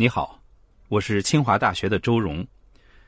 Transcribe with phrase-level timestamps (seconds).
[0.00, 0.40] 你好，
[0.86, 2.46] 我是清华大学的周荣，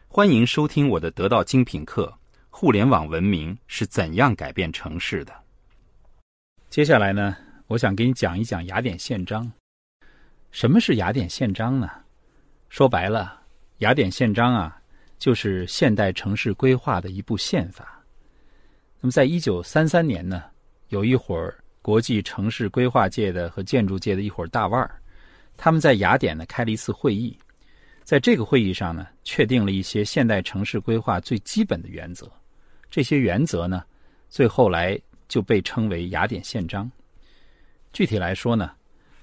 [0.09, 2.13] 欢迎收听我的得到精品课
[2.51, 5.33] 《互联网文明是怎样改变城市的》。
[6.69, 7.37] 接下来呢，
[7.69, 9.49] 我想给你讲一讲雅典宪章。
[10.51, 11.89] 什么是雅典宪章呢？
[12.69, 13.41] 说白了，
[13.79, 14.83] 雅典宪章啊，
[15.17, 18.03] 就是现代城市规划的一部宪法。
[19.01, 20.43] 那么，在一九三三年呢，
[20.89, 25.00] 有一伙儿国际城市规划界的和建筑界的一伙大腕儿。
[25.57, 27.37] 他们在雅典呢开了一次会议，
[28.05, 32.31] 在这个会议上呢，确定了一些现代城市规划最基本的原则。
[32.91, 33.85] 这些原则呢，
[34.29, 34.99] 最后来
[35.29, 36.91] 就被称为雅典宪章。
[37.93, 38.73] 具体来说呢，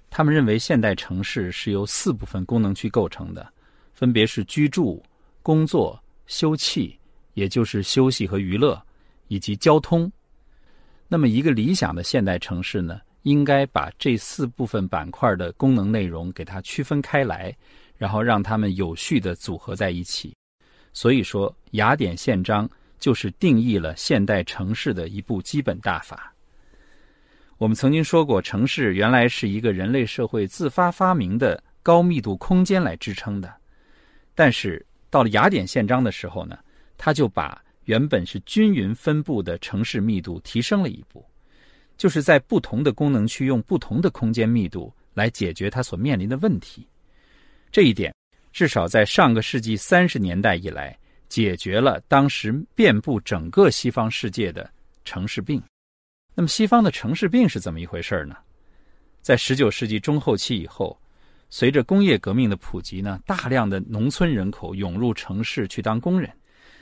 [0.09, 3.51] 他们认为现代城市是由四部分功能区构成的，
[3.93, 5.03] 分别是居住、
[5.41, 6.95] 工作、休憩，
[7.33, 8.81] 也就是休息和娱乐，
[9.27, 10.09] 以及交通。
[11.07, 13.01] 那么，一个理想的现代城市呢？
[13.27, 17.53] 应该把这四部分板块的功能内容给它区分开来，
[17.97, 20.33] 然后让它们有序的组合在一起。
[20.93, 26.33] 所以说，雅典宪章就是定义了现代城市的一部基本大法。
[27.57, 33.53] 我们曾经说过，城市原来是一个人类社会自发发明的高密度空间来支撑的，
[34.33, 36.57] 但是到了雅典宪章的时候呢，
[36.97, 41.25] 它就把原本是均匀分布的城市密度提升了一步。
[41.97, 46.87] 就是在不同的功能区用不同的空间密度来解决它所面临的问题，
[47.71, 48.13] 这一点
[48.53, 54.69] 至少在上个世纪三十年代以来，解决了当时遍布整个西方世界的
[55.03, 55.61] 城市病。
[56.35, 58.37] 那么，西方的城市病是怎么一回事呢？
[59.21, 60.97] 在十九世纪中后期以后，
[61.49, 66.31] 随着工业革命的普及呢，大量的农村人口涌入城市去当工人，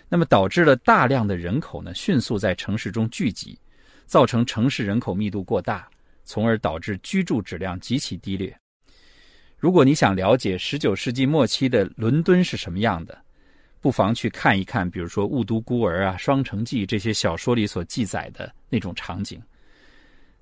[0.10, 3.58] 那么导致了大量的人口呢迅速在城市中聚集。
[4.06, 5.88] 造成城市人口密度过大，
[6.24, 8.56] 从而导致居住质量极其低劣。
[9.58, 13.18] 如果你想了解十九世纪末期的伦敦是什么样的，
[13.82, 19.42] 不妨去看一看，比如说《雾都孤儿》啊，《双城记》这些小说里所记载的那种场景。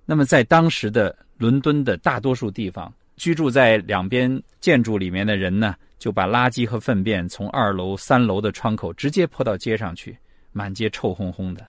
[0.06, 10.18] 那么，在当时的伦敦的大多数地方，居住在两边建筑里面的人呢，就把垃圾和粪便从二楼、三楼的窗口直接泼到街上去，
[10.52, 11.66] 满街臭烘烘的。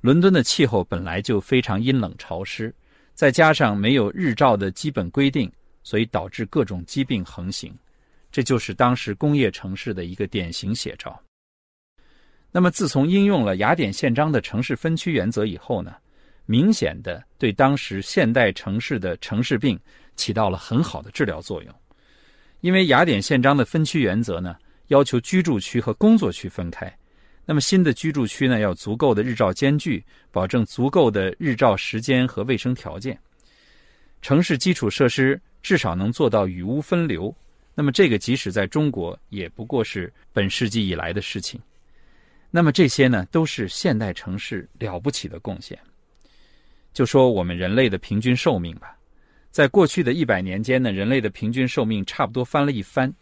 [0.00, 2.74] 伦敦的气候本来就非常阴冷潮湿，
[3.14, 5.50] 再加上没有日照的基本规定，
[5.82, 7.76] 所以导致各种疾病横行。
[8.32, 11.20] 这就是当时工业城市的一个典型写照。
[12.50, 15.94] 那么，自从应用了雅典宪章的城市分区原则以后呢，
[16.46, 19.78] 明显的对当时现代城市的城市病
[20.16, 21.74] 起到了很好的治疗作用。
[22.60, 24.56] 因为雅典宪章的分区原则呢，
[24.88, 26.92] 要求居住区和工作区分开。
[27.44, 33.18] 那么新的居住区呢，要足够的日照间距，保证足够的日照时间和卫生条件。
[34.22, 37.34] 城市基础设施至少能做到雨污分流。
[37.74, 41.58] 那么这个即使在中国，也不过是本世纪以来的事情。
[42.50, 45.78] 那么这些呢，都是现代城市了不起的贡献。
[46.92, 48.96] 就说我们人类的平均寿命吧，
[49.50, 53.12] 在过去的一百年间呢，人类的平均寿命差不多翻了一番。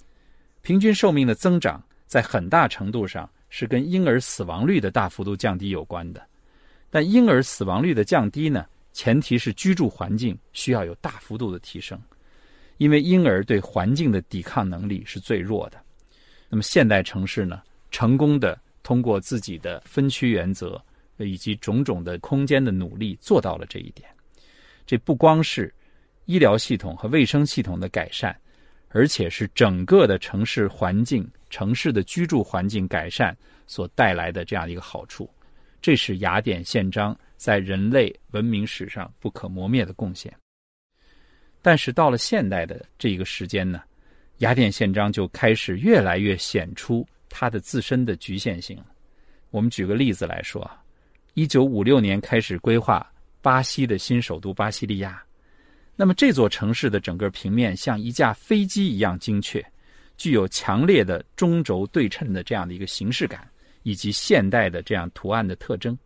[0.61, 3.31] 平均寿命的增长，在很大程度上。
[3.49, 6.23] 是跟婴儿死亡率的大幅度降低有关的，
[6.91, 12.01] 但婴儿死亡率的降低呢，前提是居住环境需要有大幅度的提升，
[12.77, 15.81] 因为婴儿对环境的抵抗能力是最弱的。
[16.49, 20.83] 那么现代城市呢，成功的通过自己的分区原则
[21.17, 24.09] 以及种种的空间的努力做到了这一点。
[24.87, 25.73] 这不光是
[26.27, 28.35] 医疗系统和卫生系统的改善。
[28.91, 33.37] 而且是整个的城市环境、城市的居住环境改善
[33.67, 35.29] 所带来的这样一个好处，
[35.81, 40.35] 这是雅典宪章在人类文明史上不可磨灭的贡献。
[41.61, 43.83] 但是到了现代的这一个时间呢，
[44.39, 48.79] 雅典宪章就开始越来越显出它的自身的局限性。
[49.51, 50.71] 我们举个例子来说，
[51.35, 53.05] 一九五六年开始规划
[53.43, 55.23] 巴西的新首都巴西利亚。
[55.97, 59.65] 那么这座城市的整个平面像一架飞机一样精确，
[60.19, 63.49] 具有强烈的中轴对称的这样的一个形式感，
[63.85, 65.97] 以及现代的这样图案的特征。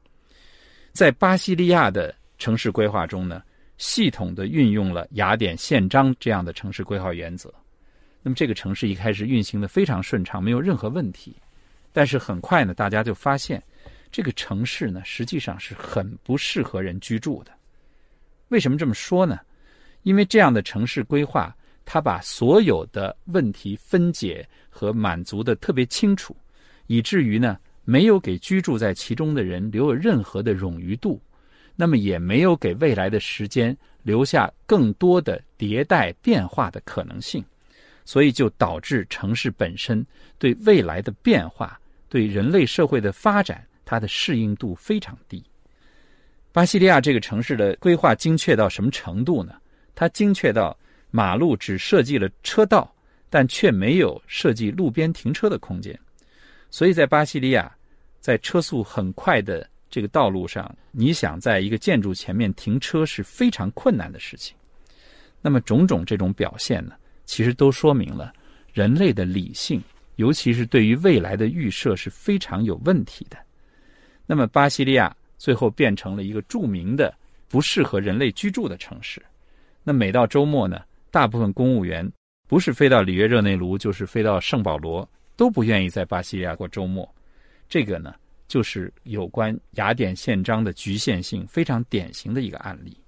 [0.92, 3.42] 在巴西利亚的城市规划中呢，
[3.78, 7.52] 系统的运用了雅典宪章这样的城市规划原则。
[8.22, 11.34] 那么这个城市一开始运行的非常顺畅，没有任何问题。
[11.92, 13.62] 但是很快呢，大家就发现，
[14.10, 17.50] 这个城市呢实际上是很不适合人居住的。
[18.48, 19.40] 为什么这么说呢？
[20.02, 26.36] 因为这样的城市规划，他把所有的问题分解和满足的特别清楚，
[26.86, 31.20] 以至于呢，没有给居住在其中的人留有任何的冗余度，
[31.76, 37.44] 那么也没有给未来的时间留下更多的迭代变化的可能性，
[38.04, 40.04] 所以就导致城市本身
[40.38, 41.78] 对未来的变化、
[42.08, 45.42] 对人类社会的发展，它的适应度非常低。
[46.52, 49.54] 巴西利亚这个城市的规划精确到什么程度呢？
[49.94, 50.76] 它精确到
[51.12, 52.92] 马路只设计了车道，
[53.30, 55.96] 但却没有设计路边停车的空间。
[56.70, 57.72] 所以在巴西利亚，
[58.18, 64.56] 在车速很快的这个道路上，你想在一个建筑前面停车是非常困难的事情。
[65.40, 68.32] 那么种种这种表现呢，其实都说明了
[68.72, 69.80] 人类的理性，
[70.16, 73.38] 尤其是对于未来的预设是非常有问题的。
[74.26, 75.16] 那么巴西利亚。
[75.38, 77.12] 最后变成了一个著名的
[77.48, 79.20] 不适合人类居住的城市。
[79.82, 80.80] 那每到周末呢，
[81.12, 82.10] 大部分公务员
[82.48, 87.08] 不是飞到里约热内卢，就是飞到圣保罗，都不愿意在巴西利亚过周末。
[87.68, 88.12] 这个呢，
[88.48, 92.98] 就是有关雅典宪章的局限性非常典型的一个案例。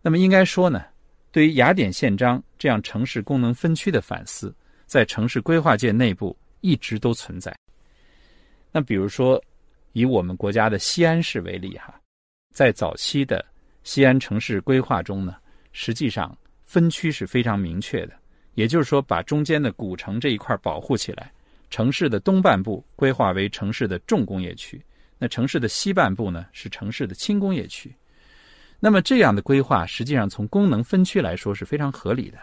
[0.00, 0.84] 那么应该说呢，
[1.32, 4.54] 对于雅典宪章这样城市功能分区的反思，
[4.86, 7.52] 在城市规划界内部一直都存在。
[8.70, 9.42] 那比如说。
[9.94, 11.94] 以我们国家的西安市为例，哈，
[12.50, 13.44] 在早期的
[13.84, 15.36] 西安城市规划中呢，
[15.72, 16.34] 实际上
[16.72, 18.14] 分区是非常明确的。
[18.54, 21.30] 也就是说，把中间的古城这一块保护起来，
[21.68, 24.82] 城市的东半部规划为城市的重工业区，
[25.18, 27.94] 那城市的西半部呢是城市的轻工业区。
[28.80, 32.38] 那么这样的规划，实际上从功能分区来说是非常合理的，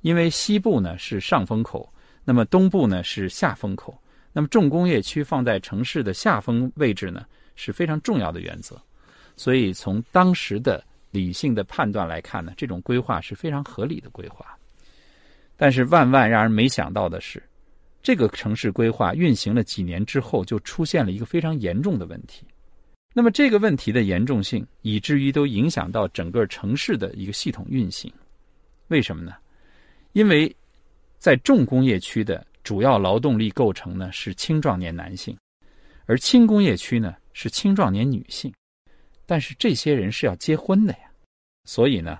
[0.00, 1.92] 因为西部呢是上风口，
[2.24, 3.94] 那么东部呢是下风口。
[4.32, 7.26] 那么重工业区放在城市的下风位置呢，
[7.56, 8.80] 是非常重要的原则。
[9.36, 10.82] 所以从当时的
[11.16, 14.44] 理性的判断来看呢，这种规划是非常合理的规划。
[15.56, 17.42] 但是万万让人没想到的是，
[18.02, 22.46] 这个城市规划运行了几年之后，就出现了一个非常严重的问题。
[23.14, 28.12] 那么这个问题的严重性，以至于都影响到整个城市的一个系统运行。
[28.88, 29.32] 为什么呢？
[30.12, 30.54] 因为
[31.18, 32.46] 在重工业区的。
[32.66, 35.38] 主要劳动力构成呢是青壮年男性，
[36.06, 38.52] 而轻工业区呢是青壮年女性，
[39.24, 41.05] 但是这些人是要结婚的呀，
[41.66, 42.18] 所以呢，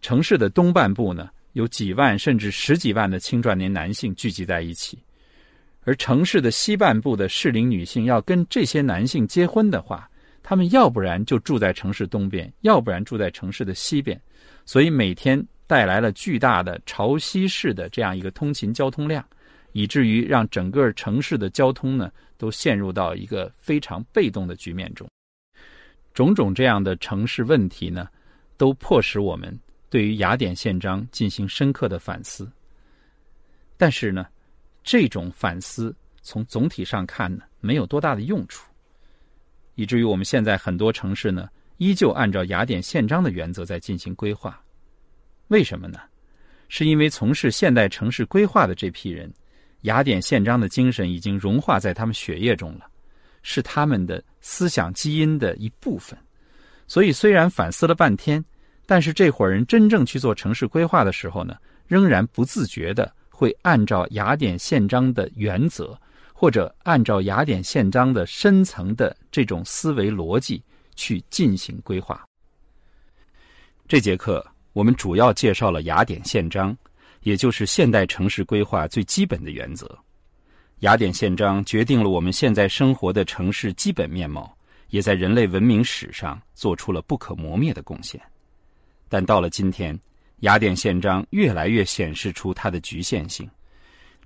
[0.00, 4.98] 城市的东半部呢有几万甚至十几万的青壮年男性聚集在一起，
[5.82, 10.08] 而城市的西半部的适龄女性要跟这些男性结婚的话，
[10.42, 14.18] 他们要不然就住在城市东边，要不然住在城市的西边，
[14.64, 19.22] 所以每天带来了巨大的潮汐式的这样一个通勤交通量。
[19.72, 25.06] 以至于让整个城市的交通呢，都陷入到一个非常被动的局面中。
[26.14, 28.08] 种种这样的城市问题呢，
[28.56, 29.58] 都迫使我们
[29.88, 32.50] 对于雅典宪章进行深刻的反思。
[33.76, 34.26] 但是呢，
[34.82, 38.70] 这种反思从总体上看呢，没有多大的用处，
[39.74, 44.60] 以至于我们现在很多城市呢，依旧按照雅典宪章的原则在进行规划。
[45.48, 46.00] 为什么呢？
[46.68, 49.32] 是因为从事现代城市规划的这批人。
[49.82, 52.90] 雅典宪章的精神已经融化在他们血液中了，
[53.42, 56.18] 是他们的思想基因的一部分。
[56.86, 58.44] 所以，虽然反思了半天，
[58.86, 61.56] 但是这伙人真正去做城市规划的时候呢，
[61.86, 65.98] 仍然不自觉的会按照雅典宪章的原则，
[66.32, 70.62] 或者按照雅典宪章的深层的这种思维逻辑
[70.94, 72.24] 去进行规划。
[73.88, 76.76] 这节课我们主要介绍了雅典宪章。
[77.22, 79.84] 也就是现代城市规划最基本的原则，
[80.80, 84.55] 《雅典宪章》决定了我们现在生活的城市基本面貌，
[84.88, 88.20] 也在人类文明史上做出了不可磨灭的贡献。
[89.08, 89.96] 但到了今天，
[90.40, 93.48] 《雅典宪章》越来越显示出它的局限性。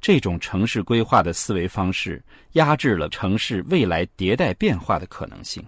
[0.00, 5.62] 这种城市规划的思维方式压制了城市未来迭代变化的可能性。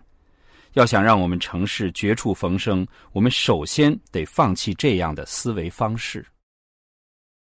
[0.72, 6.24] 要想让我们城市绝处逢生，我们首先得放弃这样的思维方式。